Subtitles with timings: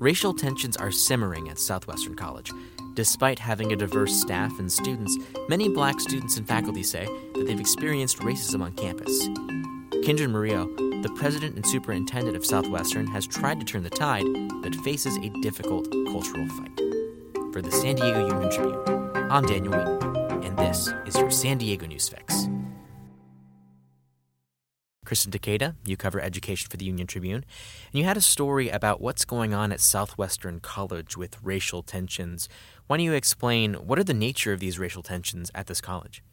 [0.00, 2.50] Racial tensions are simmering at Southwestern College.
[2.94, 5.16] Despite having a diverse staff and students,
[5.48, 9.28] many black students and faculty say that they've experienced racism on campus.
[10.04, 10.66] Kindred Murillo,
[11.02, 14.26] the president and superintendent of Southwestern, has tried to turn the tide,
[14.62, 16.80] but faces a difficult cultural fight.
[17.52, 21.86] For the San Diego Union Tribune, I'm Daniel Wheaton, and this is your San Diego
[21.86, 22.48] News Fix.
[25.14, 27.44] Kristen Taketa, you cover education for the Union Tribune, and
[27.92, 32.48] you had a story about what's going on at Southwestern College with racial tensions.
[32.88, 36.24] Why don't you explain what are the nature of these racial tensions at this college?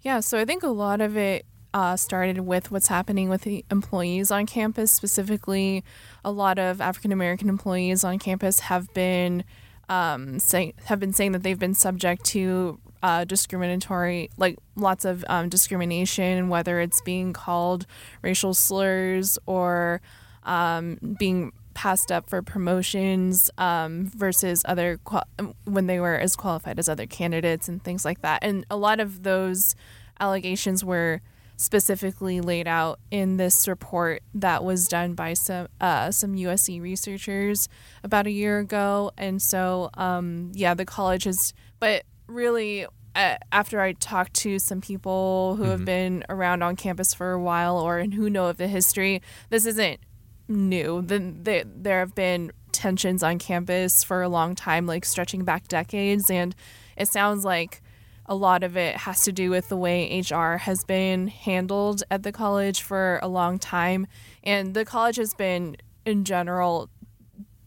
[0.00, 3.62] Yeah, so I think a lot of it uh, started with what's happening with the
[3.70, 4.90] employees on campus.
[4.90, 5.84] Specifically,
[6.24, 9.44] a lot of African American employees on campus have been
[9.90, 15.24] um, say, have been saying that they've been subject to uh, discriminatory, like lots of
[15.28, 17.86] um, discrimination, whether it's being called
[18.22, 20.00] racial slurs or
[20.44, 25.26] um, being passed up for promotions um, versus other qual-
[25.64, 28.40] when they were as qualified as other candidates and things like that.
[28.42, 29.74] And a lot of those
[30.18, 31.22] allegations were
[31.56, 37.68] specifically laid out in this report that was done by some uh, some USC researchers
[38.02, 39.12] about a year ago.
[39.18, 44.80] And so, um, yeah, the college has, but really uh, after I talked to some
[44.80, 45.70] people who mm-hmm.
[45.72, 49.66] have been around on campus for a while or who know of the history, this
[49.66, 50.00] isn't
[50.48, 51.02] new.
[51.02, 55.68] The, the, there have been tensions on campus for a long time, like stretching back
[55.68, 56.54] decades, and
[56.96, 57.82] it sounds like
[58.26, 62.22] a lot of it has to do with the way HR has been handled at
[62.22, 64.06] the college for a long time,
[64.44, 65.76] and the college has been
[66.06, 66.88] in general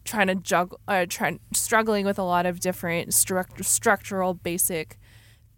[0.04, 4.98] trying to juggle, uh, trying struggling with a lot of different stru- structural basic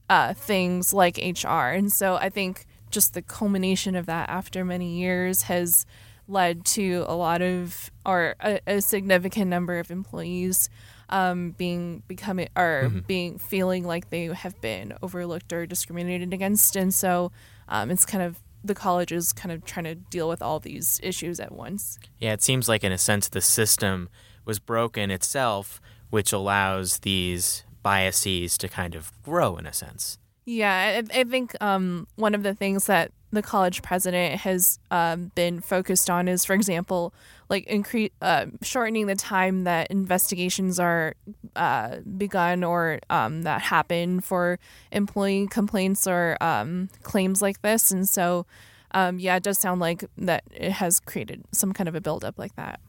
[0.08, 1.70] uh, things like HR.
[1.70, 5.84] And so I think just the culmination of that after many years has
[6.28, 10.68] led to a lot of or a, a significant number of employees
[11.08, 12.98] um, being becoming or mm-hmm.
[13.00, 16.76] being feeling like they have been overlooked or discriminated against.
[16.76, 17.32] And so
[17.68, 21.00] um, it's kind of the college is kind of trying to deal with all these
[21.02, 21.98] issues at once.
[22.18, 24.08] Yeah, it seems like in a sense the system
[24.46, 30.18] was broken itself, which allows these biases to kind of grow in a sense.
[30.46, 35.32] Yeah, I, I think um, one of the things that the college president has um,
[35.34, 37.12] been focused on is, for example,
[37.48, 41.14] like increase uh, shortening the time that investigations are
[41.56, 44.58] uh, begun or um, that happen for
[44.92, 47.90] employee complaints or um, claims like this.
[47.90, 48.46] And so,
[48.92, 52.38] um, yeah, it does sound like that it has created some kind of a buildup
[52.38, 52.80] like that.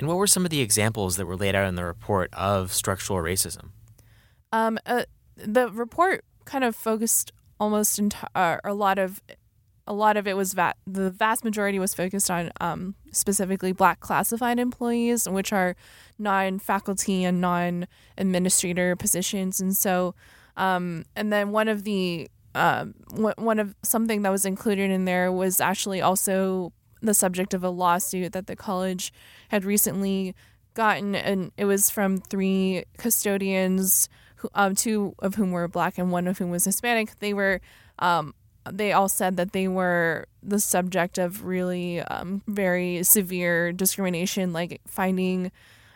[0.00, 2.72] And what were some of the examples that were laid out in the report of
[2.72, 3.68] structural racism?
[4.50, 5.04] Um, uh,
[5.36, 8.00] the report kind of focused almost
[8.34, 9.22] uh, a lot of
[9.86, 14.00] a lot of it was va- the vast majority was focused on um, specifically black
[14.00, 15.76] classified employees, which are
[16.18, 20.14] non-faculty and non-administrator positions, and so
[20.56, 25.30] um, and then one of the um, one of something that was included in there
[25.30, 29.12] was actually also the subject of a lawsuit that the college
[29.48, 30.34] had recently
[30.74, 36.10] gotten, and it was from three custodians, who, um, two of whom were black and
[36.10, 37.18] one of whom was Hispanic.
[37.18, 37.60] They were,
[37.98, 38.34] um,
[38.70, 44.80] they all said that they were the subject of really um, very severe discrimination, like
[44.86, 45.50] finding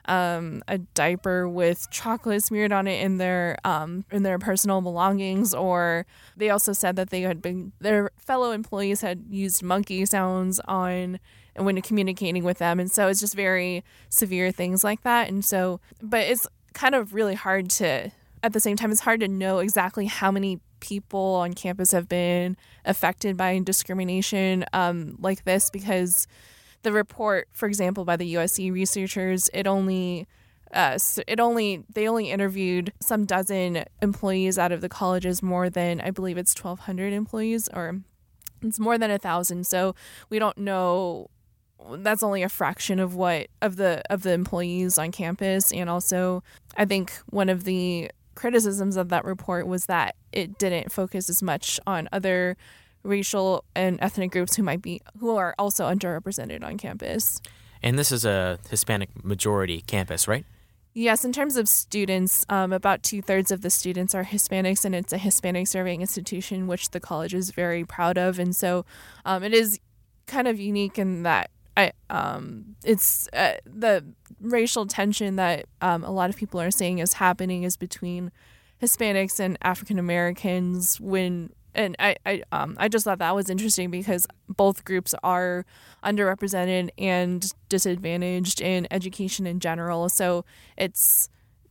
[0.07, 5.55] um, a diaper with chocolate smeared on it in their um, in their personal belongings,
[5.55, 6.07] or
[6.37, 11.19] they also said that they had been their fellow employees had used monkey sounds on
[11.57, 15.29] when communicating with them, and so it's just very severe things like that.
[15.29, 18.11] And so, but it's kind of really hard to
[18.43, 22.09] at the same time it's hard to know exactly how many people on campus have
[22.09, 26.27] been affected by discrimination um, like this because
[26.85, 30.27] the report, for example, by the USC researchers, it only
[30.73, 36.01] uh, it only they only interviewed some dozen employees out of the colleges more than
[36.01, 38.01] I believe it's 1,200 employees or
[38.63, 39.67] it's more than a thousand.
[39.67, 39.95] So
[40.31, 41.31] we don't know.
[41.91, 46.43] That's only a fraction of what of the of the employees on campus, and also
[46.77, 51.43] I think one of the criticisms of that report was that it didn't focus as
[51.43, 52.57] much on other
[53.05, 57.41] racial and ethnic groups who might be who are also underrepresented on campus.
[57.83, 60.45] And this is a Hispanic majority campus, right?
[60.95, 64.95] Yes, in terms of students, um, about two thirds of the students are Hispanics, and
[64.95, 68.39] it's a Hispanic surveying institution, which the college is very proud of.
[68.39, 68.87] And so
[69.25, 69.81] um, it is
[70.27, 74.05] kind of unique in that I, um, it's uh, the
[74.41, 78.31] racial tension that um, a lot of people are saying is happening is between
[78.81, 83.91] Hispanics and African Americans when and I, I um I just thought that was interesting
[83.91, 85.65] because both groups are
[86.03, 90.09] underrepresented and disadvantaged in education in general.
[90.09, 90.45] So
[90.77, 91.29] it's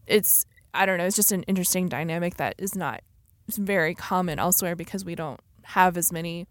[0.07, 3.01] it's I don't know, it's just an interesting dynamic that is not
[3.49, 6.47] very common elsewhere because we don't have as many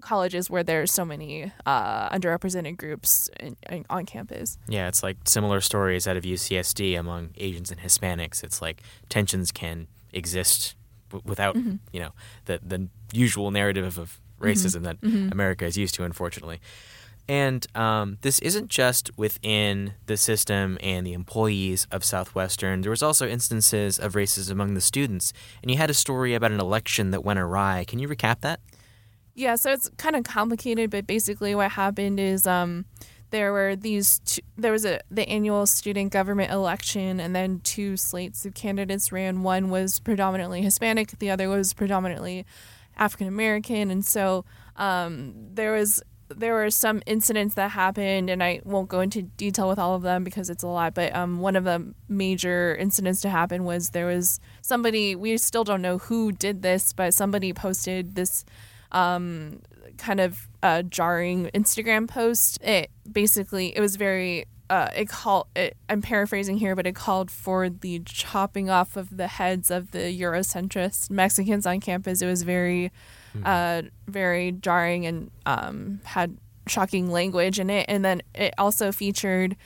[0.00, 4.58] colleges where there's so many uh, underrepresented groups in, in, on campus.
[4.68, 8.42] Yeah, it's like similar stories out of UCSD among Asians and Hispanics.
[8.42, 10.74] It's like tensions can exist
[11.10, 11.76] w- without mm-hmm.
[11.92, 12.12] you know
[12.46, 14.84] the the usual narrative of racism mm-hmm.
[14.84, 15.32] that mm-hmm.
[15.32, 16.60] America is used to, unfortunately.
[17.28, 22.80] And um, this isn't just within the system and the employees of Southwestern.
[22.80, 25.32] There was also instances of racism among the students.
[25.62, 27.84] And you had a story about an election that went awry.
[27.86, 28.58] Can you recap that?
[29.34, 32.84] Yeah, so it's kind of complicated, but basically what happened is um,
[33.30, 37.96] there were these two, there was a the annual student government election and then two
[37.96, 39.42] slates of candidates ran.
[39.42, 42.44] One was predominantly Hispanic, the other was predominantly
[42.96, 44.44] African American, and so
[44.76, 49.68] um, there was there were some incidents that happened, and I won't go into detail
[49.68, 50.94] with all of them because it's a lot.
[50.94, 55.64] But um, one of the major incidents to happen was there was somebody we still
[55.64, 58.44] don't know who did this, but somebody posted this
[58.92, 59.60] um,
[59.98, 62.62] kind of uh, jarring Instagram post.
[62.62, 67.28] It basically it was very uh, it called it, I'm paraphrasing here, but it called
[67.28, 72.22] for the chopping off of the heads of the Eurocentrist Mexicans on campus.
[72.22, 72.92] It was very,
[73.36, 73.42] mm-hmm.
[73.44, 76.36] uh, very jarring and um, had
[76.68, 77.86] shocking language in it.
[77.88, 79.56] And then it also featured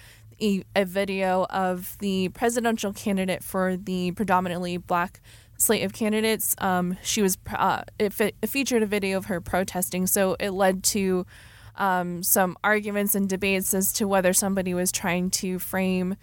[0.41, 5.21] a, a video of the presidential candidate for the predominantly black
[5.57, 6.55] slate of candidates.
[6.59, 10.83] Um, she was uh, it, it featured a video of her protesting, so it led
[10.85, 11.27] to
[11.77, 16.17] um, some arguments and debates as to whether somebody was trying to frame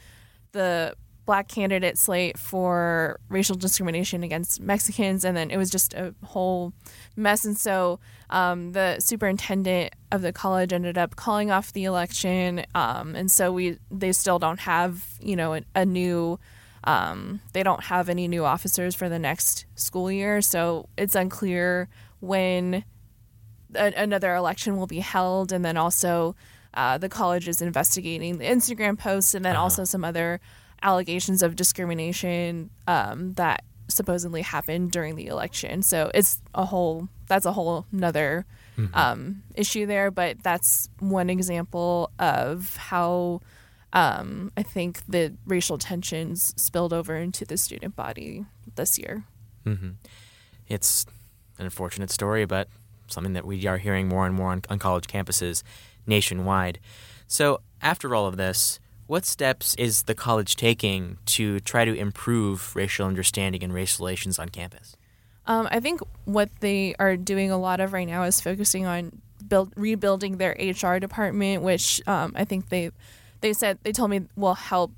[0.52, 0.96] the
[1.26, 6.74] black candidate slate for racial discrimination against Mexicans, and then it was just a whole
[7.16, 7.46] mess.
[7.46, 8.00] And so
[8.30, 13.52] um, the superintendent of the college ended up calling off the election, um, and so
[13.52, 16.40] we they still don't have you know a, a new.
[16.84, 21.90] Um, they don't have any new officers for the next school year, so it's unclear
[22.20, 22.84] when
[23.76, 26.36] a, another election will be held, and then also
[26.74, 29.64] uh, the college is investigating the Instagram posts, and then uh-huh.
[29.64, 30.40] also some other
[30.82, 35.84] allegations of discrimination um, that supposedly happened during the election.
[35.84, 38.46] So it's a whole that's a whole another
[38.78, 38.94] mm-hmm.
[38.98, 43.42] um, issue there, but that's one example of how
[43.94, 48.46] um, I think the racial tensions spilled over into the student body
[48.76, 49.24] this year.
[49.66, 49.92] Mm-hmm.
[50.68, 51.06] It's
[51.58, 52.68] an unfortunate story, but
[53.08, 55.64] something that we are hearing more and more on, on college campuses
[56.08, 56.80] nationwide.
[57.28, 62.76] So, after all of this, what steps is the college taking to try to improve
[62.76, 64.96] racial understanding and race relations on campus?
[65.48, 69.22] Um, I think what they are doing a lot of right now is focusing on
[69.46, 72.92] build, rebuilding their HR department, which um, I think they
[73.42, 74.92] they said they told me will help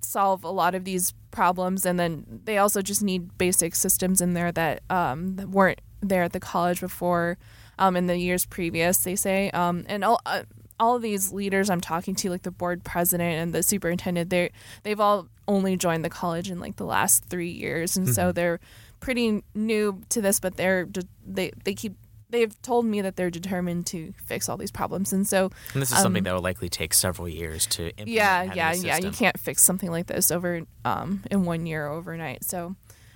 [0.00, 1.86] solve a lot of these problems.
[1.86, 6.22] And then they also just need basic systems in there that, um, that weren't there
[6.22, 7.38] at the college before
[7.78, 9.50] um, in the years previous, they say.
[9.50, 10.42] Um, and all, uh,
[10.78, 14.50] all of these leaders I'm talking to, like the board president and the superintendent, they
[14.82, 18.14] they've all only joined the college in like the last three years, and mm-hmm.
[18.14, 18.58] so they're
[18.98, 20.40] pretty new to this.
[20.40, 20.88] But they're
[21.24, 21.94] they they keep
[22.32, 25.92] they've told me that they're determined to fix all these problems, and so and this
[25.92, 28.08] is um, something that will likely take several years to implement.
[28.08, 28.96] Yeah, yeah, yeah.
[28.98, 32.44] You can't fix something like this over um, in one year overnight.
[32.44, 32.74] So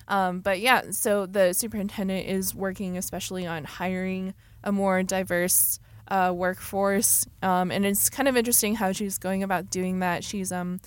[0.09, 6.33] um, but yeah, so the superintendent is working especially on hiring a more diverse uh,
[6.35, 10.23] workforce, um, and it's kind of interesting how she's going about doing that.
[10.23, 10.81] She's um,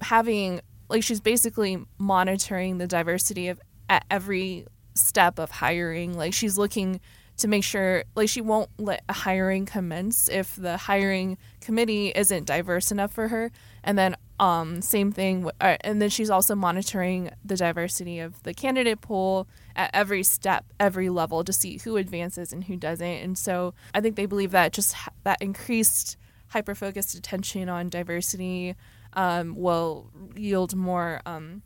[0.00, 6.16] having like she's basically monitoring the diversity of at every step of hiring.
[6.16, 7.00] Like she's looking
[7.38, 12.44] to make sure like she won't let a hiring commence if the hiring committee isn't
[12.44, 13.50] diverse enough for her.
[13.84, 18.52] And then um, same thing uh, and then she's also monitoring the diversity of the
[18.52, 23.06] candidate pool at every step every level to see who advances and who doesn't.
[23.06, 26.16] And so i think they believe that just ha- that increased
[26.48, 28.74] hyper focused attention on diversity
[29.14, 31.62] um, will yield more um,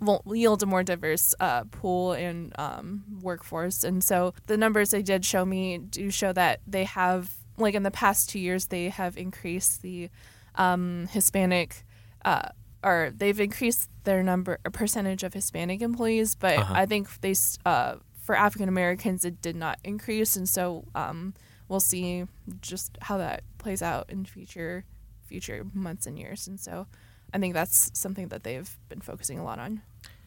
[0.00, 3.84] will yield a more diverse uh, pool and um, workforce.
[3.84, 7.82] And so the numbers they did show me do show that they have, like in
[7.82, 10.10] the past two years, they have increased the
[10.54, 11.84] um, Hispanic.
[12.24, 12.48] Uh,
[12.82, 16.74] or they've increased their number a percentage of Hispanic employees, but uh-huh.
[16.76, 17.34] I think they
[17.66, 21.34] uh, for African Americans it did not increase, and so um,
[21.68, 22.24] we'll see
[22.60, 24.84] just how that plays out in future
[25.26, 26.46] future months and years.
[26.46, 26.86] And so
[27.32, 29.82] I think that's something that they've been focusing a lot on.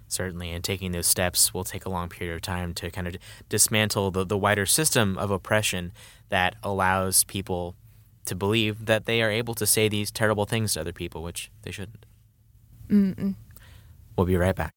[0.08, 3.16] Certainly, and taking those steps will take a long period of time to kind of
[3.48, 5.94] dismantle the, the wider system of oppression
[6.30, 7.76] that allows people
[8.26, 11.50] to believe that they are able to say these terrible things to other people, which
[11.64, 12.06] they shouldn't.
[12.90, 13.36] Mm-mm.
[14.18, 14.74] We'll be right back.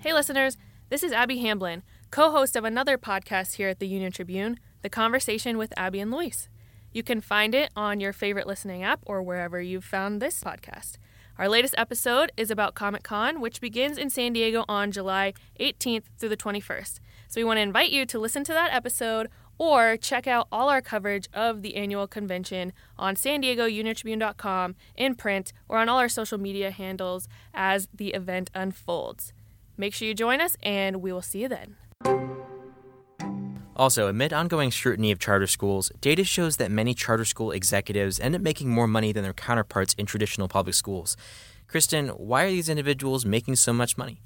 [0.00, 0.56] Hey, listeners,
[0.90, 4.90] this is Abby Hamblin, co host of another podcast here at the Union Tribune, The
[4.90, 6.48] Conversation with Abby and Luis.
[6.94, 10.96] You can find it on your favorite listening app or wherever you've found this podcast.
[11.36, 16.04] Our latest episode is about Comic Con, which begins in San Diego on July 18th
[16.16, 17.00] through the 21st.
[17.26, 20.68] So we want to invite you to listen to that episode or check out all
[20.68, 26.08] our coverage of the annual convention on san diego in print or on all our
[26.08, 29.32] social media handles as the event unfolds.
[29.76, 32.53] Make sure you join us and we will see you then.
[33.76, 38.34] Also, amid ongoing scrutiny of charter schools, data shows that many charter school executives end
[38.34, 41.16] up making more money than their counterparts in traditional public schools.
[41.66, 44.20] Kristen, why are these individuals making so much money?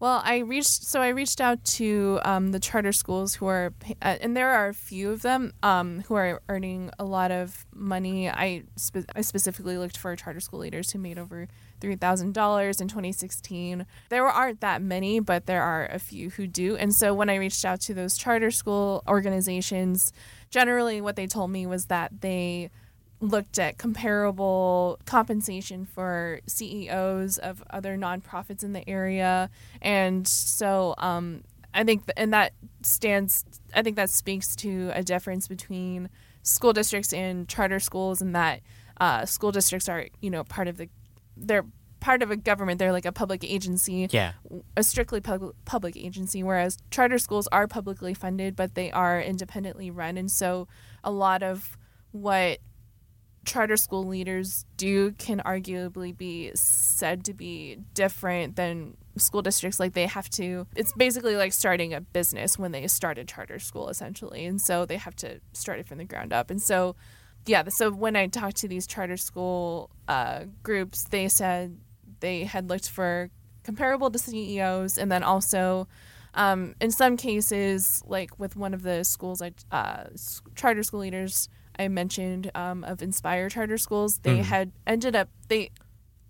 [0.00, 4.16] Well, I reached so I reached out to um, the charter schools who are, uh,
[4.20, 8.28] and there are a few of them um, who are earning a lot of money.
[8.28, 11.46] I spe- I specifically looked for charter school leaders who made over
[11.82, 13.84] three thousand dollars in 2016.
[14.08, 16.76] There aren't that many, but there are a few who do.
[16.76, 20.12] And so when I reached out to those charter school organizations,
[20.48, 22.70] generally what they told me was that they
[23.20, 31.42] looked at comparable compensation for CEOs of other nonprofits in the area, and so um,
[31.74, 33.44] I think, th- and that stands.
[33.74, 36.10] I think that speaks to a difference between
[36.42, 38.60] school districts and charter schools, and that
[39.00, 40.88] uh, school districts are, you know, part of the,
[41.36, 41.64] they're
[42.00, 42.78] part of a government.
[42.80, 44.32] They're like a public agency, Yeah.
[44.76, 49.90] a strictly pub- public agency, whereas charter schools are publicly funded, but they are independently
[49.90, 50.66] run, and so
[51.04, 51.76] a lot of
[52.10, 52.58] what
[53.44, 59.94] charter school leaders do can arguably be said to be different than school districts like
[59.94, 63.88] they have to it's basically like starting a business when they start a charter school
[63.88, 66.94] essentially and so they have to start it from the ground up and so
[67.46, 71.78] yeah so when i talked to these charter school uh, groups they said
[72.20, 73.30] they had looked for
[73.64, 75.86] comparable to ceos and then also
[76.34, 80.04] um, in some cases like with one of the schools i uh,
[80.54, 84.44] charter school leaders I mentioned um, of Inspire Charter Schools, they Mhm.
[84.44, 85.70] had ended up they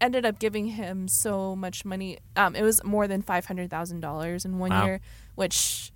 [0.00, 2.18] ended up giving him so much money.
[2.36, 4.84] Um, it was more than five hundred thousand dollars in one Wow.
[4.84, 5.00] year,
[5.34, 5.92] which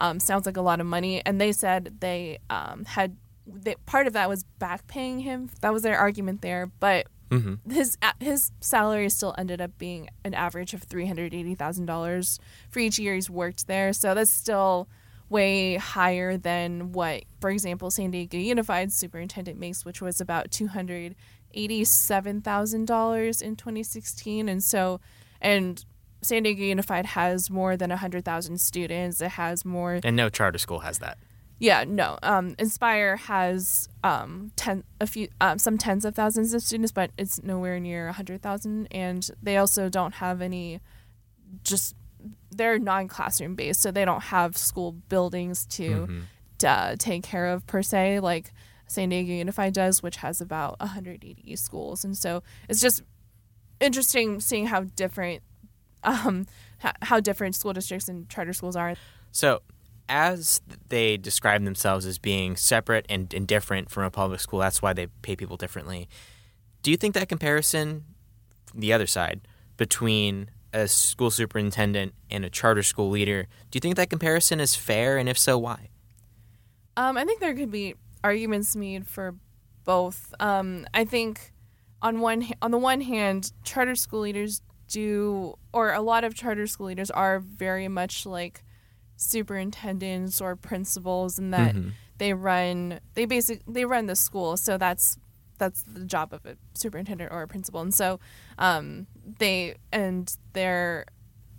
[0.00, 1.22] um, sounds like a lot of money.
[1.24, 3.16] And they said they um, had
[3.52, 5.50] they, part of that was back paying him.
[5.62, 7.70] That was their argument there, but Mm-hmm.
[7.70, 12.38] his his salary still ended up being an average of three hundred eighty thousand dollars
[12.70, 13.92] for each year he's worked there.
[13.92, 14.88] So that's still
[15.28, 20.68] way higher than what, for example, San Diego Unified superintendent makes, which was about two
[20.68, 21.14] hundred
[21.52, 24.48] eighty-seven thousand dollars in twenty sixteen.
[24.48, 24.98] And so,
[25.38, 25.84] and
[26.22, 29.20] San Diego Unified has more than hundred thousand students.
[29.20, 31.18] It has more And no charter school has that.
[31.58, 32.18] Yeah, no.
[32.22, 37.10] Um, Inspire has um ten a few um some tens of thousands of students, but
[37.18, 40.80] it's nowhere near a hundred thousand, and they also don't have any.
[41.64, 41.94] Just
[42.50, 46.22] they're non-classroom based, so they don't have school buildings to Mhm.
[46.66, 48.52] uh, take care of per se, like
[48.86, 53.02] San Diego Unified does, which has about 180 schools, and so it's just
[53.80, 55.42] interesting seeing how different,
[56.02, 56.46] um,
[57.02, 58.94] how different school districts and charter schools are.
[59.30, 59.60] So,
[60.08, 64.80] as they describe themselves as being separate and, and different from a public school, that's
[64.80, 66.08] why they pay people differently.
[66.82, 68.04] Do you think that comparison,
[68.74, 69.40] the other side,
[69.76, 74.74] between a school superintendent and a charter school leader, do you think that comparison is
[74.74, 75.18] fair?
[75.18, 75.88] And if so, why?
[76.96, 79.34] Um, I think there could be arguments made for
[79.84, 80.34] both.
[80.40, 81.52] Um, I think
[82.02, 86.66] on one on the one hand, charter school leaders do, or a lot of charter
[86.66, 88.64] school leaders are very much like
[89.18, 91.92] superintendents or principals, and that Mhm.
[92.18, 94.56] they run they basic they run the school.
[94.56, 95.18] So that's
[95.58, 98.20] that's the job of a superintendent or a principal, and so
[98.58, 99.06] um,
[99.38, 101.04] they and their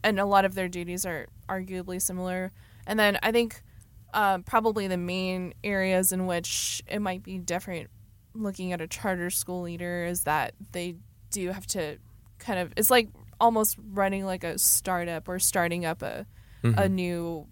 [0.04, 2.52] and a lot of their duties are arguably similar.
[2.88, 3.62] And then I think
[4.14, 7.90] uh, probably the main areas in which it might be different
[8.34, 10.96] looking at a charter school leader is that they
[11.32, 11.98] do have to
[12.38, 16.26] kind of it's like almost running like a startup or starting up a
[16.64, 16.92] a Mhm.
[16.92, 17.48] new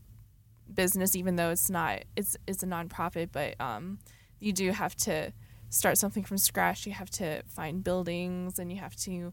[0.74, 4.00] business even though it's not it's it's a nonprofit but um
[4.40, 5.32] you do have to
[5.70, 9.32] start something from scratch you have to find buildings and you have to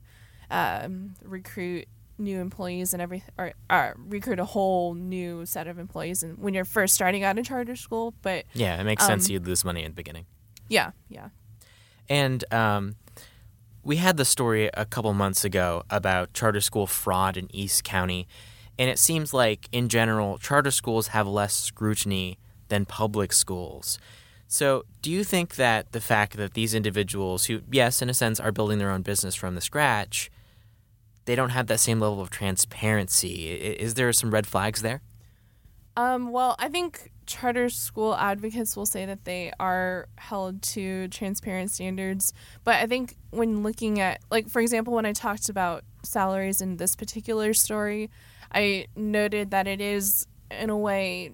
[0.50, 1.86] um, recruit
[2.18, 6.54] new employees and everything or, or recruit a whole new set of employees and when
[6.54, 9.64] you're first starting out in charter school but Yeah, it makes sense Um, you'd lose
[9.64, 10.26] money in the beginning.
[10.68, 11.30] yeah yeah
[12.08, 12.94] And um,
[13.82, 18.28] we had the story a couple months ago about charter school fraud in East County,
[18.78, 22.38] and it seems like, in general, charter schools have less scrutiny
[22.68, 23.98] than public schools.
[24.46, 28.38] So, do you think that the fact that these individuals, who, yes, in a sense,
[28.38, 30.30] are building their own business from the scratch,
[31.24, 33.48] they don't have that same level of transparency?
[33.48, 35.00] Is there some red flags there?
[35.96, 41.70] Um, well, I think charter school advocates will say that they are held to transparent
[41.70, 42.32] standards.
[42.64, 46.76] But I think when looking at, like, for example, when I talked about salaries in
[46.76, 48.10] this particular story,
[48.54, 51.32] I noted that it is, in a way,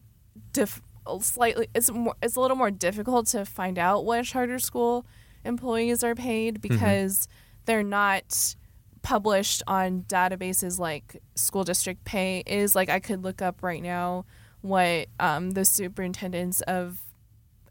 [0.53, 0.83] diff-
[1.21, 5.07] slightly, it's, more, it's a little more difficult to find out what charter school
[5.45, 6.75] employees are paid mm-hmm.
[6.75, 7.61] because mm-hmm.
[7.67, 8.57] they're not
[9.03, 14.27] published on databases like school district pay is like I could look up right now
[14.61, 17.01] what um, the superintendents of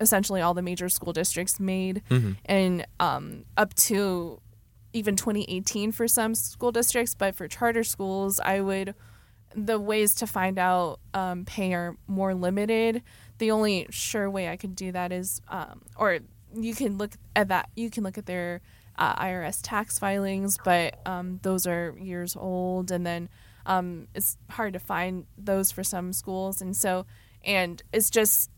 [0.02, 2.34] essentially all the major school districts made, mm-hmm.
[2.46, 4.42] and um, up to
[4.94, 7.14] even 2018 for some school districts.
[7.14, 8.96] But for charter schools, I would
[9.56, 13.04] the ways to find out um, pay are more limited.
[13.38, 16.20] The only sure way I could do that is, um, or
[16.54, 17.70] you can look at that.
[17.76, 18.62] You can look at their
[18.98, 23.30] uh, IRS tax filings, but um, those are years old, and then
[23.66, 27.06] um, it's hard to find those for some schools, and so
[27.44, 28.52] and it's just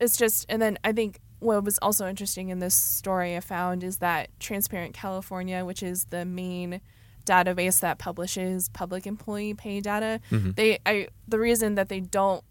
[0.00, 3.82] it's just and then I think what was also interesting in this story I found
[3.82, 6.80] is that Transparent California, which is the main
[7.24, 10.52] database that publishes public employee pay data, mm-hmm.
[10.52, 12.44] they I the reason that they don't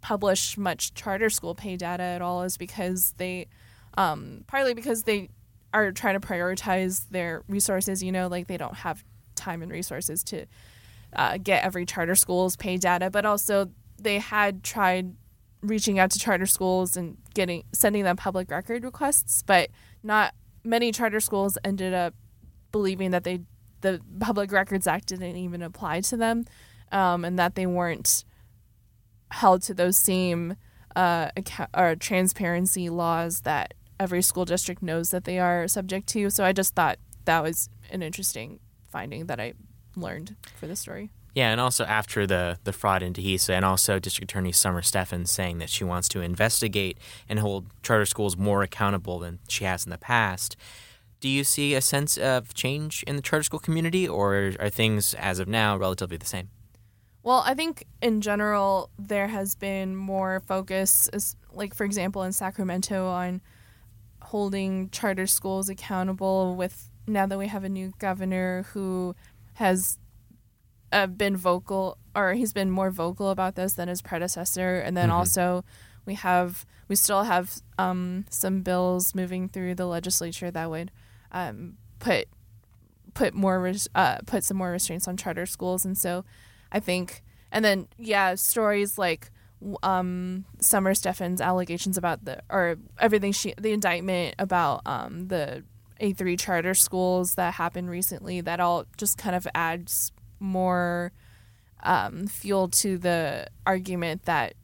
[0.00, 3.46] publish much charter school pay data at all is because they
[3.96, 5.30] um, partly because they
[5.72, 8.02] are trying to prioritize their resources.
[8.02, 10.46] You know, like they don't have time and resources to
[11.14, 13.70] uh, get every charter school's pay data, but also
[14.00, 15.14] they had tried
[15.62, 19.70] reaching out to charter schools and getting sending them public record requests, but
[20.02, 20.34] not
[20.64, 22.14] many charter schools ended up
[22.72, 23.40] believing that they
[23.80, 26.44] the Public Records Act didn't even apply to them,
[26.92, 28.24] um, and that they weren't
[29.30, 30.56] held to those same
[30.94, 36.30] uh, account- or transparency laws that every school district knows that they are subject to.
[36.30, 39.54] So I just thought that was an interesting finding that I
[39.94, 41.10] learned for the story.
[41.34, 45.26] Yeah, and also after the, the fraud in Dehesa, and also District Attorney Summer Stephan
[45.26, 46.96] saying that she wants to investigate
[47.28, 50.56] and hold charter schools more accountable than she has in the past.
[51.26, 55.12] Do you see a sense of change in the charter school community, or are things
[55.14, 56.50] as of now relatively the same?
[57.24, 61.10] Well, I think in general there has been more focus,
[61.52, 63.40] like for example in Sacramento, on
[64.22, 66.54] holding charter schools accountable.
[66.54, 69.16] With now that we have a new governor who
[69.54, 69.98] has
[70.92, 75.08] uh, been vocal or he's been more vocal about this than his predecessor and then
[75.08, 75.18] mm-hmm.
[75.18, 75.64] also
[76.04, 80.92] we have we still have um, some bills moving through the legislature that would
[81.32, 82.28] um, put
[83.14, 86.24] put more res- uh, put some more restraints on charter schools and so
[86.70, 89.30] I think and then yeah stories like
[89.82, 95.64] um, Summer Stephan's allegations about the or everything she the indictment about um, the
[96.00, 101.12] a3 charter schools that happened recently that all just kind of adds more
[101.82, 104.54] um, fuel to the argument that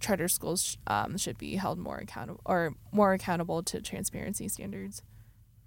[0.00, 5.02] charter schools um, should be held more accountable or more accountable to transparency standards.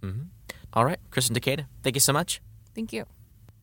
[0.01, 0.23] Mm-hmm.
[0.73, 2.41] All right, Kristen Taketa, thank you so much.
[2.73, 3.05] Thank you.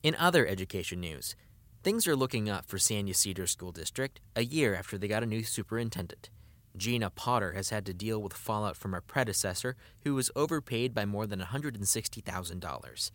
[0.03, 1.35] In other education news,
[1.81, 5.25] things are looking up for San Ysidro School District a year after they got a
[5.25, 6.29] new superintendent.
[6.77, 11.05] Gina Potter has had to deal with fallout from her predecessor, who was overpaid by
[11.05, 13.11] more than $160,000.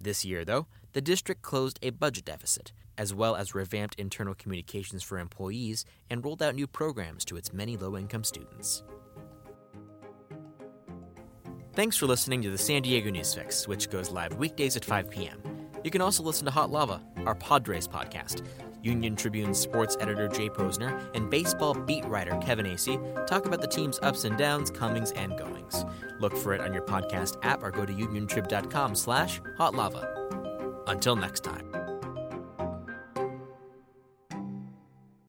[0.00, 5.02] This year, though, the district closed a budget deficit, as well as revamped internal communications
[5.02, 8.82] for employees and rolled out new programs to its many low income students.
[11.78, 15.10] Thanks for listening to the San Diego News Fix, which goes live weekdays at 5
[15.10, 15.40] p.m.
[15.84, 18.44] You can also listen to Hot Lava, our Padres podcast,
[18.82, 23.68] Union Tribune sports editor Jay Posner and baseball beat writer Kevin Acee talk about the
[23.68, 25.84] team's ups and downs, comings, and goings.
[26.18, 30.84] Look for it on your podcast app or go to uniontrib.com slash hotlava.
[30.88, 31.77] Until next time.